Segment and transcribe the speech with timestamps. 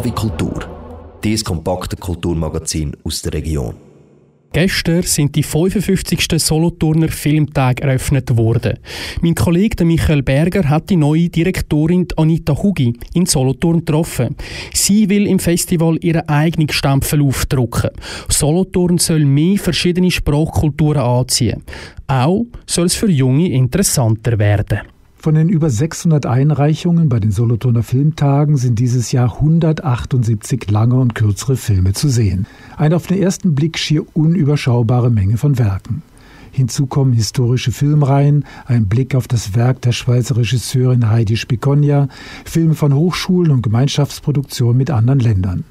[0.00, 0.64] KW Kultur,
[1.22, 3.74] dieses kompakte Kulturmagazin aus der Region.
[4.50, 6.42] Gestern sind die 55.
[6.42, 8.78] Solothurner Filmtage eröffnet worden.
[9.20, 14.36] Mein Kollege Michael Berger hat die neue Direktorin Anita Hugi in Solothurn getroffen.
[14.72, 17.90] Sie will im Festival ihren eigenen Stempel aufdrucken.
[18.30, 21.62] Solothurn soll mehr verschiedene Sprachkulturen anziehen.
[22.06, 24.80] Auch soll es für Junge interessanter werden.
[25.22, 31.14] Von den über 600 Einreichungen bei den Solothurner Filmtagen sind dieses Jahr 178 lange und
[31.14, 32.46] kürzere Filme zu sehen.
[32.78, 36.02] Eine auf den ersten Blick schier unüberschaubare Menge von Werken.
[36.52, 42.08] Hinzu kommen historische Filmreihen, ein Blick auf das Werk der Schweizer Regisseurin Heidi Spicogna,
[42.46, 45.64] Filme von Hochschulen und Gemeinschaftsproduktionen mit anderen Ländern.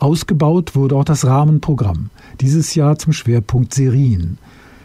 [0.00, 2.10] Ausgebaut wurde auch das Rahmenprogramm,
[2.40, 4.38] dieses Jahr zum Schwerpunkt Serien.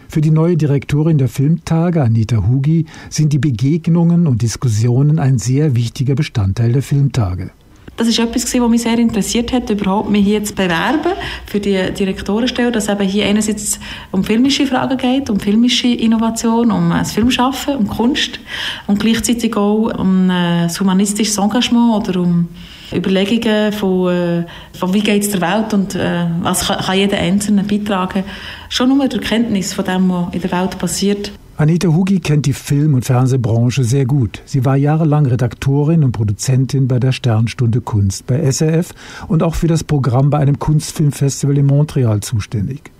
[0.07, 5.75] Für die neue Direktorin der Filmtage, Anita Hugi, sind die Begegnungen und Diskussionen ein sehr
[5.75, 7.51] wichtiger Bestandteil der Filmtage.
[7.97, 11.13] Das ist etwas, was mich sehr interessiert hat, überhaupt mich hier zu bewerben
[11.45, 13.79] für die Direktorenstelle, dass eben hier einerseits
[14.11, 18.39] um filmische Fragen geht, um filmische Innovation, um das Filmschaffen, um Kunst
[18.87, 22.49] und gleichzeitig auch um ein humanistisches Engagement oder um
[22.95, 24.45] Überlegungen von, äh,
[24.77, 28.23] von wie geht es der Welt und äh, was kann, kann jeder Einzelne beitragen.
[28.69, 31.31] Schon nur durch Kenntnis von dem, was in der Welt passiert.
[31.57, 34.41] Anita Hugi kennt die Film- und Fernsehbranche sehr gut.
[34.43, 38.93] Sie war jahrelang Redaktorin und Produzentin bei der Sternstunde Kunst bei SRF
[39.29, 42.91] und auch für das Programm bei einem Kunstfilmfestival in Montreal zuständig.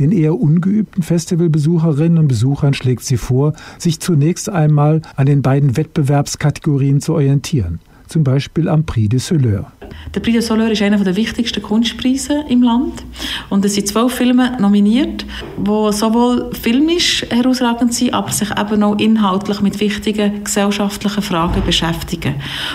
[0.00, 5.76] Den eher ungeübten Festivalbesucherinnen und Besuchern schlägt sie vor, sich zunächst einmal an den beiden
[5.76, 7.78] Wettbewerbskategorien zu orientieren–
[8.12, 9.72] zum Beispiel am Prix de Soleure.
[10.14, 13.02] Der Prix de Soleure ist einer der wichtigsten Kunstpreise im Land.
[13.48, 15.24] Und es sind zwölf Filme nominiert,
[15.56, 22.34] die sowohl filmisch herausragend sind, aber sich eben auch inhaltlich mit wichtigen gesellschaftlichen Fragen beschäftigen.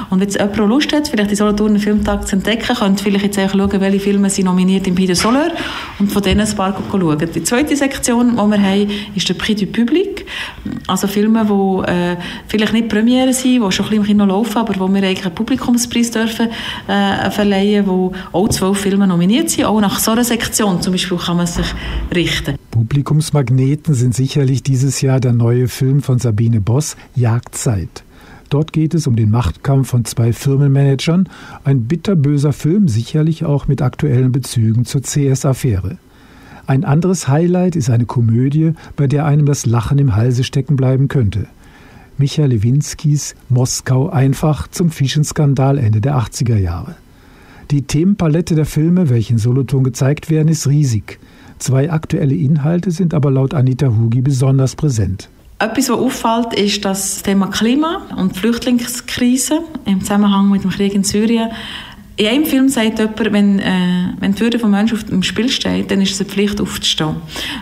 [0.09, 3.81] Und wenn jemand Lust hat, vielleicht die Solothurner Filmtag zu entdecken, könnte vielleicht jetzt schauen,
[3.81, 5.51] welche Filme sind nominiert im Prix de Soleure
[5.99, 7.29] und von denen ein paar schauen.
[7.33, 10.25] Die zweite Sektion, die wir haben, ist der Prix du Public.
[10.87, 14.57] Also Filme, die äh, vielleicht nicht Premiere sind, die schon ein bisschen im Kino laufen,
[14.57, 16.49] aber wo wir eigentlich einen Publikumspreis dürfen
[16.87, 16.91] äh,
[17.31, 19.65] verleihen, wo auch zwölf Filme nominiert sind.
[19.65, 21.65] Auch nach so einer Sektion zum Beispiel kann man sich
[22.13, 22.55] richten.
[22.71, 28.03] Publikumsmagneten sind sicherlich dieses Jahr der neue Film von Sabine Boss, Jagdzeit.
[28.49, 31.27] Dort geht es um den Machtkampf von zwei Firmenmanagern,
[31.63, 35.97] ein bitterböser Film, sicherlich auch mit aktuellen Bezügen zur CS-Affäre.
[36.65, 41.07] Ein anderes Highlight ist eine Komödie, bei der einem das Lachen im Halse stecken bleiben
[41.07, 41.47] könnte.
[42.17, 46.95] Michael Lewinskis Moskau einfach zum Fischenskandal Ende der 80er Jahre.
[47.69, 51.19] Die Themenpalette der Filme, welche in Solothurn gezeigt werden, ist riesig.
[51.59, 55.29] Zwei aktuelle Inhalte sind aber laut Anita Hugi besonders präsent.
[55.59, 61.03] Etwas, was auffällt, ist das Thema Klima und Flüchtlingskrise im Zusammenhang mit dem Krieg in
[61.03, 61.49] Syrien
[62.19, 65.49] in einem Film sagt jemand, wenn, äh, wenn die Würde von Menschen auf dem Spiel
[65.49, 67.17] steht, dann ist es eine Pflicht aufzustehen.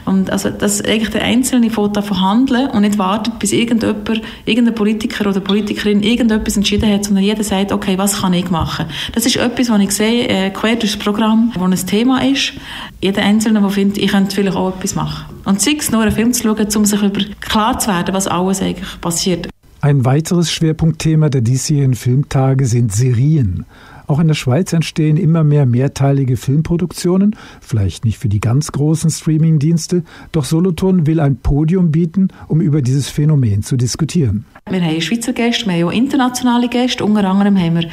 [0.05, 4.73] Und also, dass eigentlich der Einzelne von davon handeln und nicht wartet, bis irgendjemand, irgendein
[4.73, 8.85] Politiker oder Politikerin irgendetwas entschieden hat, sondern jeder sagt, okay, was kann ich machen?
[9.13, 12.53] Das ist etwas, was ich sehe, äh, quer durchs Programm, wo ein Thema ist.
[13.01, 15.25] Jeder Einzelne, der findet, ich könnte vielleicht auch etwas machen.
[15.43, 18.27] Und sei es nur einen Film zu schauen, um sich über klar zu werden, was
[18.27, 19.49] alles eigentlich passiert.
[19.81, 23.65] Ein weiteres Schwerpunktthema der diesjährigen Filmtage sind Serien.
[24.07, 29.09] Auch in der Schweiz entstehen immer mehr mehrteilige Filmproduktionen, vielleicht nicht für die ganz großen
[29.09, 34.45] Streamingdienste, doch Solothurn will ein Podium bieten, um über dieses Phänomen zu diskutieren.
[34.67, 37.05] Wir haben Schweizer Gäste, wir haben auch internationale Gäste.
[37.05, 37.83] Unter anderem haben wir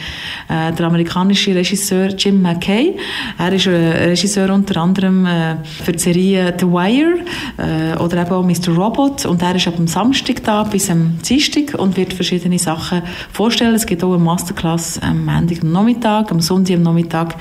[0.49, 2.97] äh, den amerikanischen Regisseur Jim McKay.
[3.37, 7.19] Er ist äh, Regisseur unter anderem äh, für die Serie The Wire
[7.59, 8.75] äh, oder eben auch Mr.
[8.75, 9.27] Robot.
[9.27, 13.03] Und er ist ab dem Samstag da bis am Dienstag und wird verschiedene Sachen
[13.35, 13.75] vorstellen.
[13.75, 16.33] Es gibt auch eine Masterclass am Montag am Nachmittag.
[16.33, 17.37] Am Sonntag am Nachmittag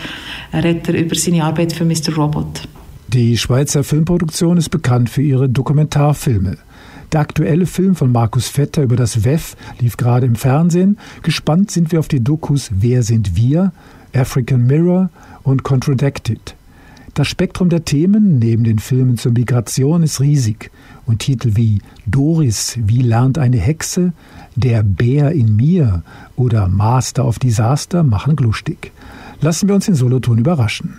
[0.53, 2.13] redet er über seine Arbeit für Mr.
[2.17, 2.67] Robot.
[3.07, 6.57] Die Schweizer Filmproduktion ist bekannt für ihre Dokumentarfilme.
[7.11, 10.97] Der aktuelle Film von Markus Vetter über das WEF lief gerade im Fernsehen.
[11.23, 13.73] Gespannt sind wir auf die Dokus Wer sind wir,
[14.13, 15.09] African Mirror
[15.43, 16.55] und Contradicted.
[17.13, 20.71] Das Spektrum der Themen neben den Filmen zur Migration ist riesig
[21.05, 24.13] und Titel wie Doris, wie lernt eine Hexe,
[24.55, 26.03] Der Bär in mir
[26.37, 28.93] oder Master of Disaster machen glustig.
[29.41, 30.93] Lassen wir uns in Solothurn überraschen.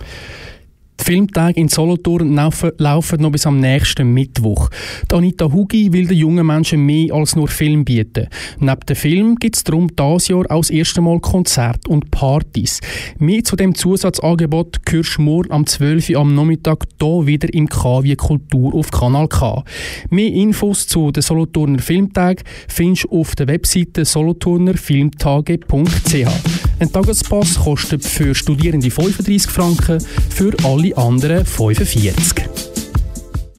[1.02, 2.38] Filmtage in Solothurn
[2.78, 4.69] laufen noch bis am nächsten Mittwoch.
[5.10, 8.28] Die Anita Hugi will den jungen Menschen mehr als nur Film bieten.
[8.58, 12.81] Neben dem Film gibt es darum dieses Jahr auch das erste Mal Konzerte und Partys.
[13.19, 16.10] Mehr zu dem Zusatzangebot hörst du morgen am 12.
[16.10, 19.64] Uhr am Nachmittag hier wieder im KW Kultur auf Kanal K.
[20.10, 26.51] Mehr Infos zu den Solothurner Filmtagen findest du auf der Webseite solothurnerfilmtage.ch.
[26.82, 32.62] Ein Tagespass kostet für Studierende 35 Franken, für alle anderen 45.